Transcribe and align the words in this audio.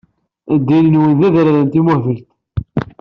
Ddin-nwen 0.59 1.11
d 1.19 1.21
adrar 1.27 1.55
n 1.61 1.67
timmuhbelt. 1.73 2.27